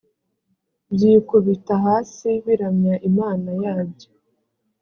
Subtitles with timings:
[0.93, 4.09] byikubita hasi biramya imana yabyo